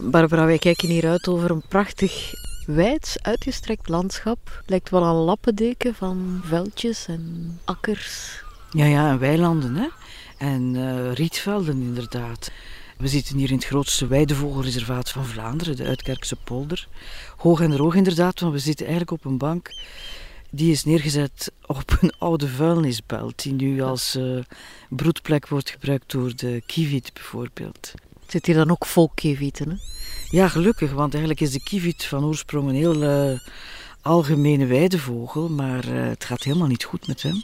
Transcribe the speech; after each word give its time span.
Barbara, 0.00 0.46
wij 0.46 0.58
kijken 0.58 0.88
hier 0.88 1.08
uit 1.08 1.28
over 1.28 1.50
een 1.50 1.62
prachtig 1.68 2.32
wijds 2.66 3.22
uitgestrekt 3.22 3.88
landschap. 3.88 4.62
Lijkt 4.66 4.90
wel 4.90 5.02
een 5.02 5.14
lappendeken 5.14 5.94
van 5.94 6.40
veldjes 6.44 7.06
en 7.06 7.58
akkers. 7.64 8.42
Ja, 8.70 8.84
ja, 8.84 9.10
en 9.10 9.18
weilanden 9.18 9.74
hè. 9.74 9.86
En 10.38 10.76
eh, 10.76 11.12
rietvelden 11.12 11.82
inderdaad. 11.82 12.50
We 12.98 13.08
zitten 13.08 13.36
hier 13.36 13.48
in 13.48 13.54
het 13.54 13.64
grootste 13.64 14.06
weidevogelreservaat 14.06 15.10
van 15.10 15.24
Vlaanderen, 15.24 15.76
de 15.76 15.84
Uitkerkse 15.84 16.36
polder. 16.36 16.88
Hoog 17.36 17.60
en 17.60 17.70
droog 17.70 17.94
inderdaad, 17.94 18.40
want 18.40 18.52
we 18.52 18.58
zitten 18.58 18.86
eigenlijk 18.86 19.24
op 19.24 19.30
een 19.30 19.38
bank 19.38 19.70
die 20.50 20.72
is 20.72 20.84
neergezet 20.84 21.52
op 21.66 21.98
een 22.00 22.12
oude 22.18 22.48
vuilnisbelt, 22.48 23.42
die 23.42 23.52
nu 23.52 23.82
als 23.82 24.14
eh, 24.14 24.38
broedplek 24.88 25.48
wordt 25.48 25.70
gebruikt 25.70 26.10
door 26.10 26.36
de 26.36 26.62
kieviet 26.66 27.10
bijvoorbeeld. 27.12 27.92
Zit 28.26 28.46
hier 28.46 28.54
dan 28.54 28.70
ook 28.70 28.86
vol 28.86 29.10
kievieten, 29.14 29.70
hè? 29.70 29.76
Ja, 30.30 30.48
gelukkig, 30.48 30.92
want 30.92 31.12
eigenlijk 31.12 31.42
is 31.42 31.52
de 31.52 31.62
kieviet 31.62 32.04
van 32.04 32.24
oorsprong 32.24 32.68
een 32.68 32.74
heel 32.74 33.02
uh, 33.02 33.38
algemene 34.02 34.66
weidevogel, 34.66 35.48
maar 35.48 35.88
uh, 35.88 36.08
het 36.08 36.24
gaat 36.24 36.42
helemaal 36.42 36.68
niet 36.68 36.84
goed 36.84 37.06
met 37.06 37.22
hem. 37.22 37.42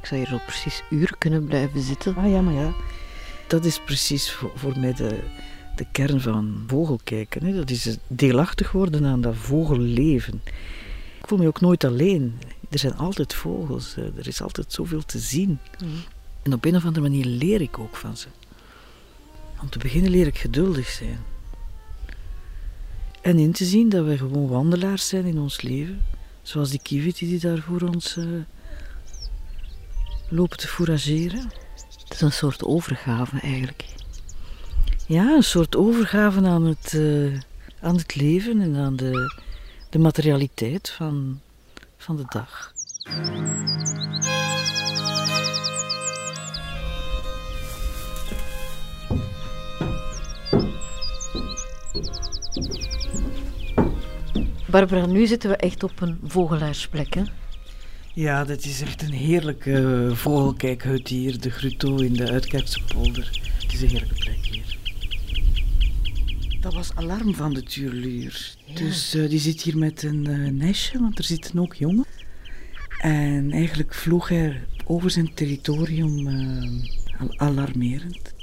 Ik 0.00 0.06
zou 0.10 0.20
hier 0.20 0.32
al 0.32 0.40
precies 0.46 0.82
uren 0.90 1.18
kunnen 1.18 1.44
blijven 1.44 1.80
zitten. 1.80 2.16
Ah 2.16 2.30
ja, 2.30 2.40
maar 2.40 2.54
ja, 2.54 2.72
dat 3.46 3.64
is 3.64 3.80
precies 3.80 4.32
voor, 4.32 4.52
voor 4.54 4.78
mij 4.78 4.92
de, 4.92 5.24
de 5.74 5.86
kern 5.92 6.20
van 6.20 6.64
vogelkijken. 6.66 7.44
Hè. 7.44 7.54
Dat 7.54 7.70
is 7.70 7.96
deelachtig 8.08 8.72
worden 8.72 9.04
aan 9.04 9.20
dat 9.20 9.36
vogelleven. 9.36 10.40
Ik 11.20 11.26
voel 11.30 11.38
me 11.38 11.46
ook 11.46 11.60
nooit 11.60 11.84
alleen. 11.84 12.38
Er 12.70 12.78
zijn 12.78 12.96
altijd 12.96 13.34
vogels, 13.34 13.96
er 13.96 14.28
is 14.28 14.42
altijd 14.42 14.72
zoveel 14.72 15.04
te 15.04 15.18
zien. 15.18 15.58
Mm. 15.84 15.90
En 16.42 16.52
op 16.52 16.64
een 16.64 16.76
of 16.76 16.84
andere 16.84 17.08
manier 17.08 17.24
leer 17.24 17.60
ik 17.60 17.78
ook 17.78 17.96
van 17.96 18.16
ze. 18.16 18.26
Om 19.60 19.70
te 19.70 19.78
beginnen 19.78 20.10
leer 20.10 20.26
ik 20.26 20.38
geduldig 20.38 20.88
zijn. 20.88 21.18
En 23.20 23.38
in 23.38 23.52
te 23.52 23.64
zien 23.64 23.88
dat 23.88 24.04
we 24.04 24.16
gewoon 24.16 24.48
wandelaars 24.48 25.08
zijn 25.08 25.24
in 25.24 25.38
ons 25.38 25.62
leven. 25.62 26.02
Zoals 26.42 26.70
die 26.70 26.80
kievit 26.82 27.18
die 27.18 27.40
daar 27.40 27.58
voor 27.58 27.80
ons 27.80 28.16
uh, 28.16 28.24
lopen 30.28 30.56
te 30.56 30.68
fourageren. 30.68 31.50
Het 32.04 32.12
is 32.12 32.20
een 32.20 32.32
soort 32.32 32.64
overgave 32.64 33.40
eigenlijk. 33.40 33.93
Ja, 35.06 35.34
een 35.34 35.42
soort 35.42 35.76
overgave 35.76 36.46
aan 36.46 36.64
het, 36.64 36.92
uh, 36.92 37.40
aan 37.80 37.96
het 37.96 38.14
leven 38.14 38.60
en 38.60 38.76
aan 38.76 38.96
de, 38.96 39.32
de 39.90 39.98
materialiteit 39.98 40.90
van, 40.90 41.40
van 41.96 42.16
de 42.16 42.24
dag. 42.28 42.72
Barbara, 54.70 55.06
nu 55.06 55.26
zitten 55.26 55.50
we 55.50 55.56
echt 55.56 55.82
op 55.82 56.00
een 56.00 56.18
vogelaarsplek, 56.24 57.14
hè? 57.14 57.22
Ja, 58.14 58.44
dat 58.44 58.64
is 58.64 58.80
echt 58.80 59.02
een 59.02 59.12
heerlijke 59.12 60.08
vogelkijkhut 60.12 61.08
hier, 61.08 61.40
de 61.40 61.50
Gruto 61.50 61.96
in 61.96 62.12
de 62.12 62.30
Uitkerkse 62.30 62.80
polder. 62.94 63.40
Het 63.62 63.72
is 63.72 63.82
een 63.82 63.88
heerlijke 63.88 64.14
plek. 64.14 64.23
Dat 66.64 66.74
was 66.74 66.94
alarm 66.94 67.34
van 67.34 67.54
de 67.54 67.62
tuurluur. 67.62 68.54
Dus 68.74 69.14
uh, 69.14 69.28
die 69.28 69.38
zit 69.38 69.62
hier 69.62 69.78
met 69.78 70.02
een 70.02 70.28
uh, 70.28 70.50
nestje, 70.50 70.98
want 70.98 71.18
er 71.18 71.24
zitten 71.24 71.58
ook 71.58 71.74
jongen. 71.74 72.04
En 72.98 73.52
eigenlijk 73.52 73.94
vloog 73.94 74.28
hij 74.28 74.62
over 74.84 75.10
zijn 75.10 75.34
territorium 75.34 76.26
uh, 76.28 76.70
alarmerend. 77.36 78.33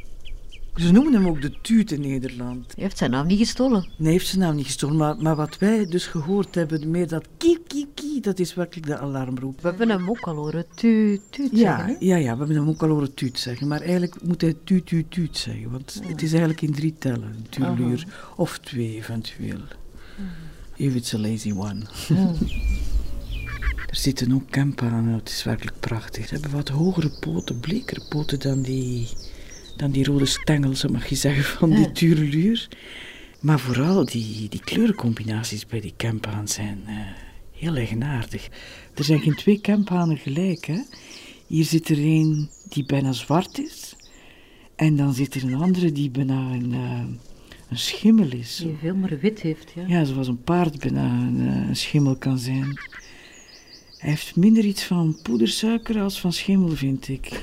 Ze 0.75 0.91
noemen 0.91 1.13
hem 1.13 1.27
ook 1.27 1.41
de 1.41 1.61
tuut 1.61 1.91
in 1.91 2.01
Nederland. 2.01 2.73
Hij 2.75 2.83
heeft 2.83 2.97
zijn 2.97 3.11
naam 3.11 3.27
niet 3.27 3.37
gestolen. 3.37 3.81
Nee, 3.81 3.95
hij 3.97 4.11
heeft 4.11 4.27
zijn 4.27 4.39
naam 4.39 4.55
niet 4.55 4.65
gestolen. 4.65 4.95
Maar, 4.95 5.17
maar 5.17 5.35
wat 5.35 5.57
wij 5.57 5.85
dus 5.85 6.05
gehoord 6.05 6.55
hebben, 6.55 6.91
meer 6.91 7.07
dat 7.07 7.27
kiep, 7.37 7.67
kiep, 7.67 7.95
kiep, 7.95 8.23
dat 8.23 8.39
is 8.39 8.53
werkelijk 8.53 8.87
de 8.87 8.97
alarmroep. 8.97 9.61
We 9.61 9.67
hebben 9.67 9.89
hem 9.89 10.09
ook 10.09 10.19
al 10.27 10.35
horen 10.35 10.65
tuut, 10.75 11.21
tuut 11.29 11.49
ja, 11.51 11.77
zeggen. 11.77 12.05
Ja, 12.05 12.15
ja, 12.15 12.31
we 12.31 12.37
hebben 12.37 12.55
hem 12.55 12.69
ook 12.69 12.83
al 12.83 12.89
horen 12.89 13.13
tuut 13.13 13.39
zeggen. 13.39 13.67
Maar 13.67 13.81
eigenlijk 13.81 14.23
moet 14.23 14.41
hij 14.41 14.55
tuut, 14.63 14.85
tuut, 14.85 15.11
tuut 15.11 15.37
zeggen. 15.37 15.71
Want 15.71 15.99
ja. 16.01 16.07
het 16.07 16.21
is 16.21 16.29
eigenlijk 16.31 16.61
in 16.61 16.73
drie 16.73 16.95
tellen, 16.99 17.35
een 17.37 17.49
tuurluur. 17.49 18.07
Of 18.35 18.57
twee 18.57 18.95
eventueel. 18.95 19.61
If 20.75 20.95
it's 20.95 21.13
a 21.13 21.19
lazy 21.19 21.51
one. 21.51 21.81
Er 23.91 23.97
zitten 23.97 24.33
ook 24.33 24.49
kempanen, 24.49 25.13
het 25.13 25.29
is 25.29 25.43
werkelijk 25.43 25.79
prachtig. 25.79 26.27
Ze 26.27 26.33
hebben 26.33 26.51
wat 26.51 26.69
hogere 26.69 27.11
poten, 27.19 27.59
blekere 27.59 28.01
poten 28.09 28.39
dan 28.39 28.61
die 28.61 29.07
dan 29.81 29.91
die 29.91 30.05
rode 30.05 30.25
stengels, 30.25 30.85
mag 30.85 31.07
je 31.07 31.15
zeggen, 31.15 31.43
van 31.43 31.69
die 31.69 31.79
ja. 31.79 31.91
tureluur. 31.91 32.67
Maar 33.39 33.59
vooral 33.59 34.05
die, 34.05 34.49
die 34.49 34.59
kleurencombinaties 34.59 35.65
bij 35.65 35.81
die 35.81 35.93
kempanen 35.97 36.47
zijn 36.47 36.83
uh, 36.87 36.93
heel 37.51 37.75
eigenaardig. 37.75 38.49
Er 38.93 39.03
zijn 39.03 39.19
geen 39.19 39.35
twee 39.35 39.61
kempanen 39.61 40.17
gelijk. 40.17 40.65
Hè? 40.65 40.81
Hier 41.47 41.65
zit 41.65 41.89
er 41.89 41.97
een 41.97 42.49
die 42.69 42.85
bijna 42.85 43.11
zwart 43.11 43.59
is. 43.59 43.95
En 44.75 44.95
dan 44.95 45.13
zit 45.13 45.35
er 45.35 45.43
een 45.43 45.61
andere 45.61 45.91
die 45.91 46.09
bijna 46.09 46.51
een, 46.51 46.71
uh, 46.71 47.03
een 47.69 47.79
schimmel 47.79 48.31
is. 48.31 48.55
Die 48.55 48.75
veel 48.81 48.95
meer 48.95 49.19
wit 49.19 49.41
heeft, 49.41 49.71
ja. 49.75 49.83
Ja, 49.87 50.03
zoals 50.03 50.27
een 50.27 50.43
paard 50.43 50.79
bijna 50.79 51.03
een, 51.03 51.39
een 51.39 51.75
schimmel 51.75 52.15
kan 52.15 52.37
zijn. 52.37 52.79
Hij 53.97 54.09
heeft 54.09 54.35
minder 54.35 54.63
iets 54.63 54.83
van 54.83 55.19
poedersuiker 55.23 56.01
als 56.01 56.19
van 56.19 56.33
schimmel, 56.33 56.69
vind 56.69 57.07
ik. 57.07 57.29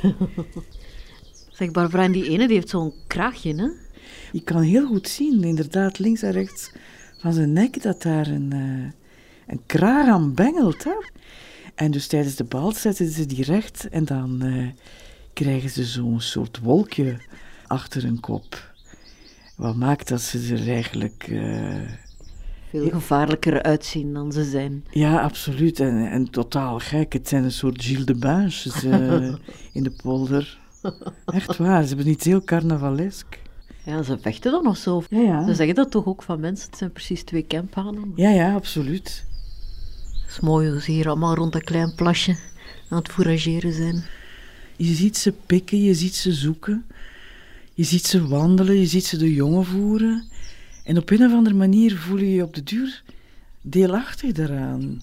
Zeg 1.58 1.70
Barbara, 1.70 2.02
en 2.02 2.12
die 2.12 2.28
ene 2.28 2.46
die 2.46 2.56
heeft 2.56 2.68
zo'n 2.68 2.92
kraagje, 3.06 3.54
hè? 3.54 3.68
Je 4.32 4.42
kan 4.44 4.62
heel 4.62 4.86
goed 4.86 5.08
zien, 5.08 5.44
inderdaad, 5.44 5.98
links 5.98 6.22
en 6.22 6.32
rechts 6.32 6.72
van 7.20 7.32
zijn 7.32 7.52
nek, 7.52 7.82
dat 7.82 8.02
daar 8.02 8.26
een, 8.26 8.54
uh, 8.54 8.90
een 9.46 9.60
kraag 9.66 10.08
aan 10.08 10.34
bengelt. 10.34 10.84
Hè? 10.84 10.92
En 11.74 11.90
dus 11.90 12.06
tijdens 12.06 12.34
de 12.34 12.44
bal 12.44 12.72
zetten 12.72 13.10
ze 13.10 13.26
die 13.26 13.44
recht 13.44 13.88
en 13.88 14.04
dan 14.04 14.44
uh, 14.44 14.68
krijgen 15.32 15.70
ze 15.70 15.84
zo'n 15.84 16.20
soort 16.20 16.58
wolkje 16.58 17.16
achter 17.66 18.02
hun 18.02 18.20
kop. 18.20 18.74
Wat 19.56 19.76
maakt 19.76 20.08
dat 20.08 20.20
ze 20.20 20.54
er 20.54 20.68
eigenlijk... 20.68 21.26
Uh, 21.28 21.76
veel 22.70 22.90
gevaarlijker 22.90 23.62
uitzien 23.62 24.14
dan 24.14 24.32
ze 24.32 24.44
zijn. 24.44 24.84
Ja, 24.90 25.20
absoluut. 25.20 25.80
En, 25.80 26.10
en 26.10 26.30
totaal 26.30 26.78
gek. 26.78 27.12
Het 27.12 27.28
zijn 27.28 27.44
een 27.44 27.52
soort 27.52 27.84
Gilles 27.84 28.04
de 28.04 29.38
in 29.72 29.82
de 29.82 29.92
polder. 30.02 30.66
Echt 31.26 31.56
waar, 31.56 31.82
ze 31.82 31.88
hebben 31.88 32.08
iets 32.08 32.24
heel 32.24 32.44
carnavalesk. 32.44 33.38
Ja, 33.84 34.02
ze 34.02 34.18
vechten 34.20 34.52
dan 34.52 34.62
nog 34.62 34.76
zo. 34.76 35.02
Ja, 35.10 35.20
ja. 35.20 35.46
Ze 35.46 35.54
zeggen 35.54 35.74
dat 35.74 35.90
toch 35.90 36.06
ook 36.06 36.22
van 36.22 36.40
mensen, 36.40 36.66
het 36.66 36.78
zijn 36.78 36.92
precies 36.92 37.22
twee 37.22 37.42
kempanen. 37.42 38.12
Ja, 38.14 38.30
ja, 38.30 38.54
absoluut. 38.54 39.24
Het 40.20 40.30
is 40.30 40.40
mooi 40.40 40.70
hoe 40.70 40.80
ze 40.80 40.90
hier 40.90 41.08
allemaal 41.08 41.34
rond 41.34 41.52
dat 41.52 41.62
klein 41.64 41.94
plasje 41.94 42.36
aan 42.88 42.98
het 42.98 43.08
fourageren 43.08 43.72
zijn. 43.72 44.04
Je 44.76 44.94
ziet 44.94 45.16
ze 45.16 45.32
pikken, 45.46 45.82
je 45.82 45.94
ziet 45.94 46.14
ze 46.14 46.32
zoeken. 46.32 46.84
Je 47.74 47.84
ziet 47.84 48.06
ze 48.06 48.26
wandelen, 48.26 48.78
je 48.78 48.86
ziet 48.86 49.04
ze 49.04 49.16
de 49.16 49.34
jongen 49.34 49.64
voeren. 49.64 50.24
En 50.84 50.98
op 50.98 51.10
een 51.10 51.24
of 51.24 51.32
andere 51.32 51.54
manier 51.54 51.96
voel 51.96 52.18
je 52.18 52.34
je 52.34 52.42
op 52.42 52.54
de 52.54 52.62
duur 52.62 53.02
deelachtig 53.60 54.32
daaraan. 54.32 55.02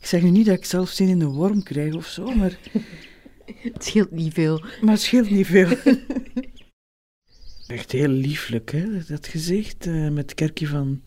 Ik 0.00 0.06
zeg 0.06 0.22
nu 0.22 0.30
niet 0.30 0.46
dat 0.46 0.56
ik 0.56 0.64
zelf 0.64 0.90
zin 0.90 1.08
in 1.08 1.20
een 1.20 1.32
worm 1.32 1.62
krijg 1.62 1.94
of 1.94 2.06
zo, 2.06 2.34
maar... 2.34 2.58
Het 3.72 3.84
scheelt 3.84 4.10
niet 4.10 4.34
veel. 4.34 4.64
Maar 4.80 4.92
het 4.92 5.02
scheelt 5.02 5.30
niet 5.30 5.46
veel. 5.46 5.76
Echt 7.66 7.92
heel 7.92 8.08
lieflijk, 8.08 8.72
hè, 8.72 9.04
dat 9.08 9.26
gezicht. 9.26 9.86
Uh, 9.86 10.08
met 10.08 10.22
het 10.22 10.34
kerkje 10.34 10.66
van 10.66 11.02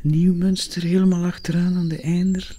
Nieuwmünster 0.00 0.82
helemaal 0.82 1.24
achteraan 1.24 1.74
aan 1.74 1.88
de 1.88 2.00
einder. 2.00 2.56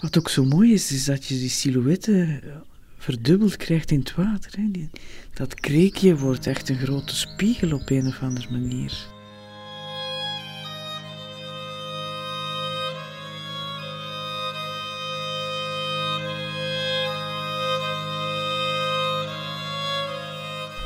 Wat 0.00 0.18
ook 0.18 0.28
zo 0.28 0.44
mooi 0.44 0.72
is, 0.72 0.92
is 0.92 1.04
dat 1.04 1.26
je 1.26 1.34
die 1.34 1.48
silhouetten 1.48 2.42
verdubbeld 2.98 3.56
krijgt 3.56 3.90
in 3.90 3.98
het 3.98 4.14
water. 4.14 4.52
Hè. 4.56 4.70
Die, 4.70 4.90
dat 5.34 5.54
kreekje 5.54 6.16
wordt 6.16 6.46
echt 6.46 6.68
een 6.68 6.78
grote 6.78 7.16
spiegel 7.16 7.72
op 7.72 7.90
een 7.90 8.06
of 8.06 8.22
andere 8.22 8.50
manier. 8.50 9.11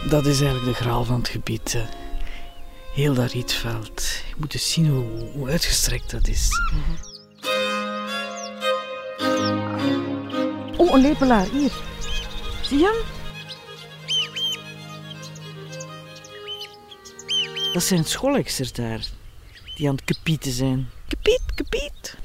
Dat 0.08 0.26
is 0.26 0.40
eigenlijk 0.40 0.78
de 0.78 0.84
graal 0.84 1.04
van 1.04 1.18
het 1.18 1.28
gebied. 1.28 1.78
Heel 2.94 3.14
dat 3.14 3.32
rietveld. 3.32 4.02
Je 4.28 4.34
moet 4.36 4.54
eens 4.54 4.72
zien 4.72 4.88
hoe, 4.88 5.30
hoe 5.32 5.48
uitgestrekt 5.48 6.10
dat 6.10 6.28
is. 6.28 6.48
Mm 6.72 6.82
-hmm. 6.82 7.14
Oh, 10.76 10.94
een 10.94 11.00
lepelaar, 11.00 11.46
hier. 11.52 11.72
Zie 12.62 12.78
je 12.78 12.84
hem? 12.84 13.14
Dat 17.72 17.82
zijn 17.82 18.04
scholexers 18.04 18.72
daar. 18.72 19.00
die 19.76 19.88
aan 19.88 19.94
het 19.94 20.04
kepieten 20.04 20.52
zijn. 20.52 20.88
Kepiet, 21.08 21.42
kepiet. 21.54 22.16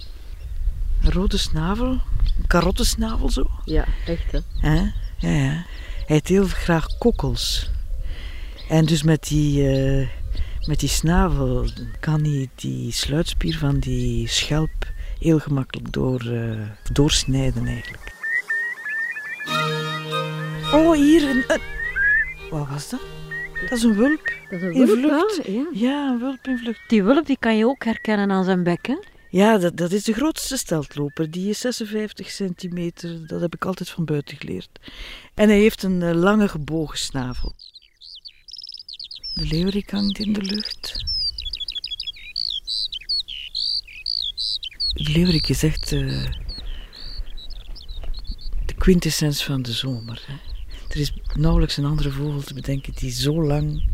Een 1.03 1.11
rode 1.11 1.37
snavel, 1.37 1.91
een 2.37 2.47
karottensnavel 2.47 3.29
zo. 3.29 3.49
Ja, 3.65 3.85
echt 4.05 4.31
hè. 4.31 4.39
Hè? 4.57 4.75
Ja, 5.17 5.29
ja. 5.29 5.65
Hij 6.11 6.19
eet 6.19 6.27
heel 6.27 6.45
graag 6.47 6.97
kokkels. 6.97 7.69
En 8.69 8.85
dus 8.85 9.03
met 9.03 9.23
die, 9.23 9.67
eh, 9.67 10.07
met 10.67 10.79
die 10.79 10.89
snavel 10.89 11.65
kan 11.99 12.23
hij 12.23 12.49
die 12.55 12.91
sluitspier 12.91 13.57
van 13.57 13.79
die 13.79 14.27
schelp 14.27 14.69
heel 15.19 15.39
gemakkelijk 15.39 15.91
door, 15.91 16.21
eh, 16.21 16.59
doorsnijden 16.91 17.65
eigenlijk. 17.65 18.11
Oh, 20.73 20.93
hier 20.93 21.29
een, 21.29 21.43
Wat 22.49 22.67
was 22.67 22.89
dat? 22.89 23.01
Dat 23.69 23.77
is 23.77 23.83
een 23.83 23.95
wulp. 23.95 24.33
Dat 24.49 24.59
is 24.59 24.61
een 24.61 24.73
In 24.73 24.85
wulp, 24.85 24.99
vlucht. 24.99 25.45
hè? 25.45 25.51
Ja. 25.51 25.65
Ja, 25.73 26.09
een 26.11 26.19
wulp 26.19 26.47
in 26.47 26.57
vlucht. 26.57 26.79
Die 26.87 27.03
wulp 27.03 27.25
die 27.25 27.37
kan 27.39 27.57
je 27.57 27.65
ook 27.65 27.83
herkennen 27.83 28.31
aan 28.31 28.43
zijn 28.43 28.63
bek, 28.63 28.87
hè? 28.87 28.97
Ja, 29.31 29.57
dat, 29.57 29.77
dat 29.77 29.91
is 29.91 30.03
de 30.03 30.13
grootste 30.13 30.57
steltloper. 30.57 31.31
Die 31.31 31.49
is 31.49 31.59
56 31.59 32.29
centimeter. 32.29 33.27
Dat 33.27 33.41
heb 33.41 33.55
ik 33.55 33.65
altijd 33.65 33.89
van 33.89 34.05
buiten 34.05 34.37
geleerd. 34.37 34.79
En 35.33 35.49
hij 35.49 35.59
heeft 35.59 35.83
een 35.83 36.01
eh, 36.01 36.13
lange 36.13 36.47
gebogen 36.47 36.97
snavel. 36.97 37.55
De 39.33 39.45
leeuwerik 39.45 39.89
hangt 39.89 40.19
in 40.19 40.33
de 40.33 40.41
lucht. 40.41 40.93
De 44.93 45.11
leeuwerik 45.11 45.49
is 45.49 45.63
echt 45.63 45.91
eh, 45.91 46.25
de 48.65 48.73
quintessens 48.77 49.43
van 49.43 49.61
de 49.61 49.71
zomer. 49.71 50.23
Hè. 50.27 50.33
Er 50.89 50.99
is 50.99 51.13
nauwelijks 51.35 51.77
een 51.77 51.85
andere 51.85 52.11
vogel 52.11 52.41
te 52.41 52.53
bedenken 52.53 52.93
die 52.93 53.11
zo 53.11 53.43
lang, 53.43 53.89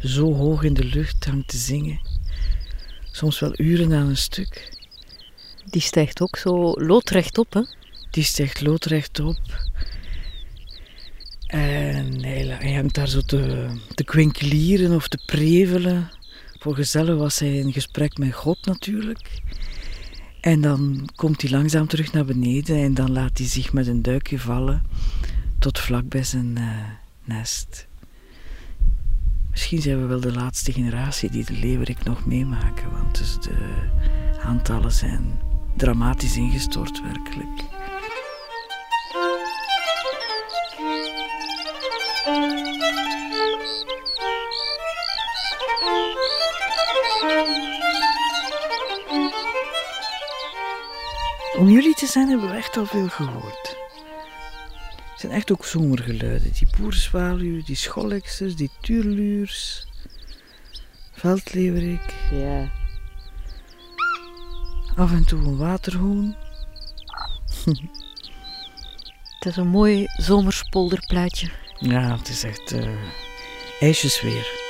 zo 0.00 0.34
hoog 0.34 0.62
in 0.62 0.74
de 0.74 0.84
lucht 0.84 1.24
hangt 1.24 1.48
te 1.48 1.56
zingen. 1.56 2.00
Soms 3.12 3.40
wel 3.40 3.52
uren 3.56 3.92
aan 3.92 4.08
een 4.08 4.16
stuk. 4.16 4.78
Die 5.70 5.80
stijgt 5.80 6.20
ook 6.20 6.36
zo 6.36 6.72
loodrecht 6.72 7.38
op, 7.38 7.52
hè? 7.52 7.62
Die 8.10 8.24
stijgt 8.24 8.60
loodrecht 8.60 9.20
op. 9.20 9.40
En 11.46 12.24
hij, 12.24 12.74
hangt 12.74 12.94
daar 12.94 13.08
zo 13.08 13.20
te, 13.20 13.68
te 13.94 14.04
kwinkelieren 14.04 14.94
of 14.94 15.08
te 15.08 15.22
prevelen. 15.26 16.10
Voor 16.58 16.74
gezellig 16.74 17.16
was 17.16 17.38
hij 17.38 17.56
in 17.56 17.72
gesprek 17.72 18.18
met 18.18 18.34
God 18.34 18.66
natuurlijk. 18.66 19.40
En 20.40 20.60
dan 20.60 21.08
komt 21.14 21.42
hij 21.42 21.50
langzaam 21.50 21.86
terug 21.86 22.12
naar 22.12 22.24
beneden 22.24 22.76
en 22.76 22.94
dan 22.94 23.12
laat 23.12 23.38
hij 23.38 23.46
zich 23.46 23.72
met 23.72 23.86
een 23.86 24.02
duikje 24.02 24.38
vallen 24.38 24.82
tot 25.58 25.78
vlak 25.78 26.08
bij 26.08 26.22
zijn 26.22 26.56
eh, 26.56 26.84
nest. 27.24 27.86
Misschien 29.52 29.82
zijn 29.82 30.00
we 30.00 30.06
wel 30.06 30.20
de 30.20 30.32
laatste 30.32 30.72
generatie 30.72 31.30
die 31.30 31.44
de 31.44 31.52
leeuwerik 31.52 32.04
nog 32.04 32.26
meemaken, 32.26 32.90
want 32.90 33.18
dus 33.18 33.38
de 33.40 33.88
aantallen 34.42 34.92
zijn 34.92 35.40
dramatisch 35.76 36.36
ingestort 36.36 37.02
werkelijk. 37.02 37.62
Om 51.58 51.68
jullie 51.68 51.94
te 51.94 52.06
zijn 52.06 52.28
hebben 52.28 52.50
we 52.50 52.56
echt 52.56 52.76
al 52.76 52.86
veel 52.86 53.08
gehoord. 53.08 53.81
Het 55.22 55.30
zijn 55.30 55.40
echt 55.42 55.52
ook 55.52 55.64
zomergeluiden. 55.64 56.52
Die 56.52 56.68
boerzwaluw, 56.78 57.62
die 57.64 57.76
scholleksers, 57.76 58.56
die 58.56 58.70
tuurluurs, 58.80 59.86
veldleeuwerik, 61.12 62.14
Ja. 62.30 62.70
af 64.96 65.12
en 65.12 65.24
toe 65.24 65.38
een 65.38 65.56
waterhoen. 65.56 66.36
Het 69.38 69.46
is 69.50 69.56
een 69.56 69.68
mooi 69.68 70.06
zomerspolderplaatje. 70.16 71.50
Ja, 71.78 72.16
het 72.16 72.28
is 72.28 72.44
echt 72.44 72.72
eh 72.72 72.94
ijsjesweer. 73.80 74.61